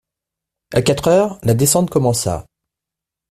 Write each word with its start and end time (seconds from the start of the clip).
A 0.73 0.81
quatre 0.81 1.09
heures, 1.09 1.37
la 1.43 1.53
descente 1.53 1.91
commença. 1.91 2.47